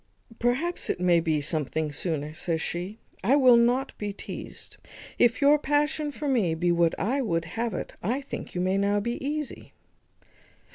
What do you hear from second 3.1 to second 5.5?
"I will not be teazed. If